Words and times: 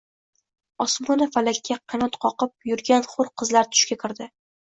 Osmoni 0.85 1.25
falakda 1.35 1.75
qanot 1.93 2.17
qoqib 2.25 2.67
yurgan 2.71 3.05
hur 3.13 3.31
qizlar 3.43 3.71
tushiga 3.75 4.01
kirdi… 4.07 4.31